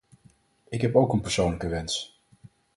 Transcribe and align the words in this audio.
Ik 0.69 0.81
heb 0.81 0.95
ook 0.95 1.13
een 1.13 1.21
persoonlijke 1.21 1.67
wens. 1.67 2.21